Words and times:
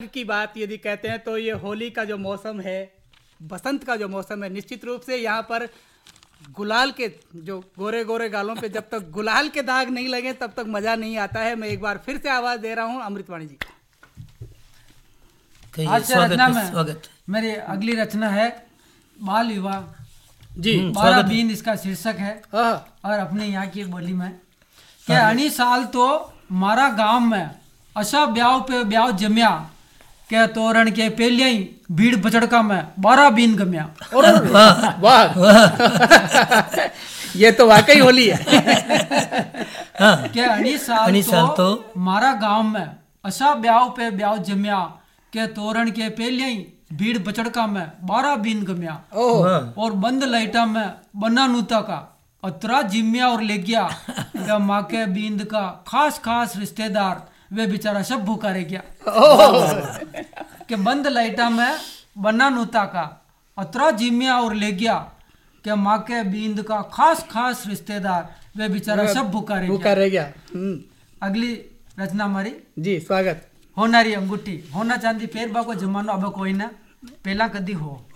की 0.00 0.22
बात 0.24 0.56
यदि 0.56 0.76
कहते 0.76 1.08
हैं 1.08 1.18
तो 1.18 1.36
ये 1.38 1.52
होली 1.56 1.88
का 1.90 2.04
जो 2.04 2.16
मौसम 2.18 2.60
है 2.60 2.80
बसंत 3.42 3.84
का 3.84 3.94
जो 3.96 4.08
मौसम 4.08 4.42
है 4.44 4.48
निश्चित 4.52 4.84
रूप 4.84 5.02
से 5.02 5.16
यहाँ 5.16 5.42
पर 5.42 5.66
गुलाल 6.52 6.90
के 6.90 7.08
जो 7.36 7.58
गोरे 7.78 8.02
गोरे 8.04 8.28
गालों 8.28 8.54
पे 8.56 8.68
जब 8.68 8.88
तक 8.90 9.10
गुलाल 9.10 9.48
के 9.48 9.62
दाग 9.62 9.90
नहीं 9.90 10.08
लगे 10.08 10.32
तब 10.32 10.52
तक 10.56 10.64
मज़ा 10.68 10.94
नहीं 10.96 11.16
आता 11.18 11.40
है। 11.40 11.54
मैं 11.56 11.68
एक 11.68 11.80
बार 11.80 12.00
फिर 12.06 12.18
से 12.18 12.28
आवाज़ 12.30 12.60
दे 12.60 12.74
रहा 12.74 12.84
हूँ 12.86 13.02
अमृतवाणी 13.02 13.46
जी। 13.46 13.58
कहिए 15.74 15.88
आज 15.88 16.04
से 16.04 16.12
स्वागत 16.12 16.32
रचना 16.32 16.48
में 16.48 16.70
स्वागत 16.70 17.08
मेरी 17.28 17.54
अगली 17.54 17.94
रचना 17.96 18.28
है 18.30 18.48
बाल 19.18 19.48
विवाह। 19.48 19.80
जी 20.60 20.78
बारह 20.90 21.22
बीन 21.22 21.50
इसका 21.50 21.76
शीर्षक 21.76 22.16
है। 22.18 22.34
और 22.54 23.18
अपने 23.18 23.46
यहाँ 23.46 23.66
की 23.68 23.84
बोली 23.86 24.12
में। 24.12 24.30
कि 25.06 25.12
अणी 25.12 25.48
साल 25.52 25.84
तो 25.94 26.04
मारा 26.52 26.88
गाँव 26.98 27.20
में 27.22 27.50
अशा 27.96 28.24
ब्याह 28.26 28.58
पे 28.60 28.82
ब्याह 28.84 29.10
जम्या। 29.16 29.50
के 30.30 30.46
तोरण 30.54 30.90
के 30.90 31.08
पहले 31.18 31.48
ही 31.50 31.58
भीड़ 31.98 32.16
बचड़का 32.22 32.60
में 32.62 32.82
बारह 33.00 33.28
बीन 33.36 33.54
गम्या 33.56 33.84
और 34.16 34.24
वाह 35.02 35.24
ये 37.40 37.50
तो 37.58 37.66
वाकई 37.68 37.98
होली 38.00 38.26
है 38.28 38.60
हाँ 40.00 40.28
के 40.34 40.40
अणी 40.44 40.76
साल 40.78 41.06
अणी 41.08 41.22
साल 41.22 41.46
तो 41.56 41.72
तो 41.74 42.00
मारा 42.08 42.32
गाँव 42.42 42.62
में 42.68 42.86
अशा 43.24 43.54
ब्याव 43.64 43.88
पे 43.96 44.10
ब्याव 44.16 44.38
जम्या 44.48 44.78
के 45.32 45.46
तोरण 45.58 45.90
के 45.98 46.08
पहले 46.18 46.44
ही 46.50 46.66
भीड़ 46.98 47.18
बचड़का 47.28 47.66
में 47.66 47.86
बारह 48.10 48.34
बीन 48.42 48.62
गम्या 48.64 48.92
और 49.84 49.92
बंद 50.04 50.24
लाइटा 50.24 50.66
में 50.66 50.90
बना 51.22 51.46
नूता 51.54 51.80
का 51.88 52.02
अतरा 52.42 52.82
जिम्या 52.92 53.28
और 53.28 53.42
ले 53.42 53.56
गया 53.70 54.58
माँ 54.68 54.82
के 54.90 55.06
बींद 55.14 55.44
का 55.52 55.64
खास 55.88 56.18
खास 56.24 56.56
रिश्तेदार 56.56 57.26
वे 57.52 57.66
बेचारा 57.66 58.02
सब 58.02 58.24
भूखा 58.24 58.50
रह 58.50 58.62
गया। 58.62 58.82
कि 60.68 60.76
बंद 60.76 61.06
लाइटा 61.06 61.50
में 61.50 61.76
बना 62.18 62.48
नूता 62.48 62.84
का 62.84 63.04
अतरा 63.58 63.90
जिम्या 63.90 64.36
और 64.40 64.54
ले 64.54 64.72
गया 64.72 64.94
कि 65.64 65.74
माँ 65.74 65.98
के 65.98 66.22
बींद 66.22 66.62
का 66.62 66.80
खास 66.92 67.26
खास 67.30 67.64
रिश्तेदार 67.66 68.34
वे 68.56 68.68
बेचारा 68.68 69.12
सब 69.12 69.30
भूखा 69.30 69.58
रह 69.58 69.68
भूखा 69.68 69.82
गया। 69.82 69.94
रह 69.94 70.08
गया। 70.08 70.32
हम्म, 70.54 70.80
अगली 71.22 71.52
रचना 71.98 72.24
हमारी। 72.24 72.52
जी 72.78 72.98
स्वागत। 73.00 73.48
होनारी 73.76 74.14
अंगूठी। 74.14 74.70
होना 74.74 74.96
चांदी 74.96 75.26
फेर 75.26 75.48
बाको 75.52 75.74
जमानो 75.74 76.12
अब 76.12 76.32
कोई 76.32 76.52
ना। 76.52 76.70
पहला 77.24 77.48
कदी 77.48 77.72
हो। 77.72 78.06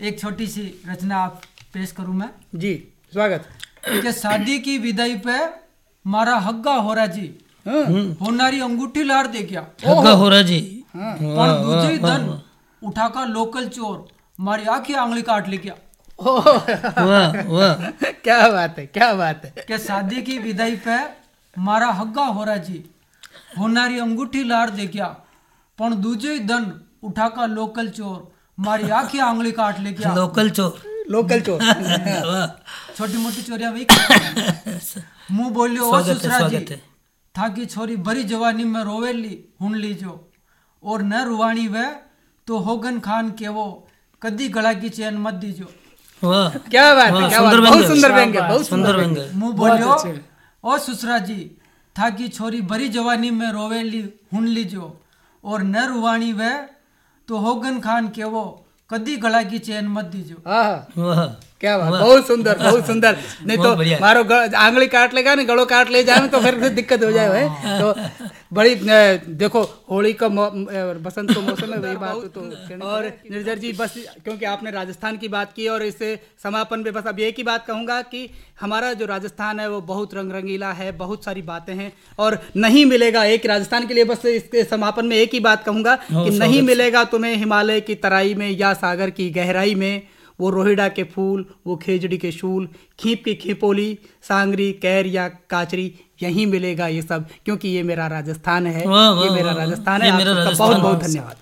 एक 0.00 0.20
छोटी 0.20 0.46
सी 0.46 0.82
रचना 0.88 1.16
आप 1.16 1.40
पेश 1.74 1.92
करूँ 1.92 2.14
मैं। 2.14 2.30
जी 2.54 2.74
स्वागत। 3.12 3.48
कि 3.88 4.12
शादी 4.12 4.58
की 4.58 4.78
विदाई 4.78 5.16
पे 5.26 5.38
मारा 6.06 6.36
हग्गा 6.36 6.74
होरा 6.74 7.06
जी 7.06 7.26
हाँ, 7.66 7.82
होनारी 8.20 8.60
अंगूठी 8.60 9.02
लार 9.04 9.26
दे 9.34 9.42
गया 9.42 9.60
हग्गा 9.86 10.10
हो। 10.10 10.28
रहा 10.28 10.42
जी 10.50 10.60
पर 10.96 11.52
दूसरी 11.64 11.98
धन 11.98 12.28
उठाकर 12.82 13.26
लोकल 13.28 13.68
चोर 13.76 14.06
मारी 14.38 14.64
आखी 14.76 14.94
आंगली 15.04 15.22
काट 15.30 15.48
ले 15.48 15.56
गया 15.58 15.74
वाह 16.18 17.40
वाह। 17.50 17.84
क्या 18.24 18.48
बात 18.52 18.78
है 18.78 18.86
क्या 18.86 19.12
बात 19.14 19.44
है। 19.44 19.64
कि 19.68 19.78
शादी 19.86 20.22
की 20.22 20.38
विदाई 20.38 20.76
पे 20.86 20.98
मारा 21.56 21.90
हग्गा 22.00 22.24
होरा 22.38 22.56
जी 22.68 22.84
होनारी 23.58 23.98
अंगूठी 24.00 24.42
लार 24.48 24.70
दे 24.78 24.86
गया 24.94 25.06
पण 25.78 25.94
दूजे 26.02 26.38
धन 26.50 26.70
उठाकर 27.08 27.48
लोकल 27.48 27.88
चोर 27.98 28.18
मारी 28.66 28.88
आखी 29.00 29.18
आंगली 29.28 29.52
काट 29.52 29.80
ले 29.80 29.92
गया 29.92 30.14
लोकल 30.14 30.50
चोर। 30.58 30.82
लोकल 31.10 31.40
चोर। 31.46 31.58
छोटी 32.96 33.16
मोटी 33.22 33.42
चोरिया 33.42 33.70
वही 33.70 33.86
मुँह 35.36 35.50
बोलियो 35.56 36.00
ससुरा 36.02 36.38
जी। 36.48 36.58
स्वागत 37.36 37.48
है 37.48 37.54
था 37.54 37.54
की 37.54 37.66
छोरी 37.66 37.96
भरी 37.96 38.24
जवानी 38.24 38.64
में 38.64 38.84
रोवेली 38.84 39.44
हुन 39.60 39.74
लीजो 39.74 40.30
और 40.84 41.02
न 41.02 41.24
रुवाणी 41.24 41.68
वे 41.68 41.84
तो 42.46 42.58
होगन 42.58 43.00
खान 43.00 43.30
के 43.30 43.48
वो 43.48 43.88
कदी 44.22 44.48
गला 44.48 44.72
की 44.72 44.88
चैन 44.88 45.18
मत 45.18 45.34
दीजो 45.34 45.66
वाह 46.28 46.58
क्या 46.58 46.94
बात 46.94 47.12
है 47.12 47.28
क्या 47.28 47.42
बात 47.42 47.54
बहुत 47.54 47.72
व्यंग्य। 47.72 47.88
सुंदर 47.88 48.12
व्यंग्य 48.12 48.40
बहुत 48.40 48.66
सुंदर 48.66 48.96
व्यंग्य 48.96 49.30
मुँह 49.34 49.52
बोलियो 49.52 50.14
ओ 50.64 50.78
ससुरा 50.78 51.18
जी 51.18 51.50
था 51.98 52.10
की 52.10 52.28
छोरी 52.28 52.60
भरी 52.60 52.88
जवानी 52.88 53.30
में 53.30 53.52
रोवेली 53.52 54.14
हुन 54.34 54.48
लीजो 54.48 55.00
और 55.44 55.62
न 55.62 55.86
रुवाणी 55.86 56.32
वे 56.32 56.52
तो 57.28 57.38
होगन 57.38 57.80
खान 57.80 58.08
के 58.08 58.24
वो 58.24 58.66
कदी 58.90 59.16
गला 59.16 59.42
की 59.42 59.58
चैन 59.58 59.88
मत 59.88 60.04
दीजो 60.04 60.42
वाह 60.46 61.53
क्या 61.64 61.76
बात 61.78 61.92
बहुत 61.92 62.26
सुंदर 62.26 62.58
बहुत 62.58 62.86
सुंदर। 62.86 63.16
नहीं 63.46 63.58
तो 63.58 64.00
मारो 64.00 64.22
आंगली 64.58 64.86
काट 64.88 65.14
लेगा 65.14 65.34
ना 65.34 65.42
गड़ो 65.44 65.64
काट 65.66 65.90
ले 65.90 66.02
जाए 66.04 66.28
तो 66.28 66.40
फिर 66.40 66.68
दिक्कत 66.70 67.04
हो 67.04 67.10
जाए 67.12 67.28
भाई। 67.28 67.80
तो 67.80 67.94
बड़ी 68.52 68.74
देखो 69.34 69.62
होली 69.90 70.12
का 70.12 70.28
बसंत 70.28 71.34
का 71.34 71.40
मौसम 71.40 71.72
है 71.72 71.78
वही 71.78 71.96
बात 71.96 72.30
तो 72.34 72.40
और 72.86 73.06
निर्जर 73.30 73.58
जी 73.58 73.72
बस 73.72 73.94
क्योंकि 74.24 74.44
आपने 74.46 74.70
राजस्थान 74.70 75.16
की 75.16 75.28
बात 75.28 75.52
की 75.52 75.68
और 75.68 75.82
इससे 75.84 76.10
समापन 76.42 76.80
में 76.80 76.92
बस 76.92 77.06
अब 77.06 77.20
एक 77.20 77.38
ही 77.38 77.44
बात 77.44 77.66
कहूँगा 77.66 78.00
कि 78.12 78.28
हमारा 78.60 78.92
जो 78.92 79.06
राजस्थान 79.06 79.60
है 79.60 79.68
वो 79.70 79.80
बहुत 79.82 80.14
रंग 80.14 80.32
रंगीला 80.32 80.72
है 80.74 80.92
बहुत 80.98 81.24
सारी 81.24 81.42
बातें 81.44 81.74
हैं 81.74 81.92
और 82.18 82.38
नहीं 82.56 82.84
मिलेगा 82.86 83.24
एक 83.34 83.46
राजस्थान 83.46 83.86
के 83.86 83.94
लिए 83.94 84.04
बस 84.04 84.26
इसके 84.28 84.64
समापन 84.66 85.06
में 85.06 85.16
एक 85.16 85.34
ही 85.34 85.40
बात 85.40 85.64
कहूँगा 85.64 85.94
कि 86.08 86.30
नहीं 86.38 86.62
मिलेगा 86.62 87.04
तुम्हें 87.12 87.34
हिमालय 87.36 87.80
की 87.80 87.94
तराई 88.04 88.34
में 88.34 88.50
या 88.50 88.74
सागर 88.74 89.10
की 89.10 89.30
गहराई 89.30 89.74
में। 89.74 90.13
वो 90.40 90.50
रोहिड़ा 90.50 90.88
के 90.88 91.02
फूल 91.04 91.44
वो 91.66 91.76
खेजड़ी 91.76 92.18
के 92.18 92.32
शूल 92.32 92.68
खीप 92.98 93.24
की 93.24 93.34
खिपोली 93.34 93.98
सांगरी 94.22 94.72
कैर 94.72 95.06
या 95.06 95.28
काचरी 95.28 95.92
यहीं 96.22 96.46
मिलेगा 96.46 96.86
ये 96.86 97.02
सब 97.02 97.26
क्योंकि 97.44 97.68
ये 97.68 97.82
मेरा 97.82 98.06
राजस्थान 98.06 98.66
है 98.66 98.82
ये 99.24 99.30
मेरा 99.30 99.52
राजस्थान 99.52 100.02
है। 100.02 100.08
बहुत 100.58 100.76
बहुत 100.82 100.98
धन्यवाद। 101.02 101.36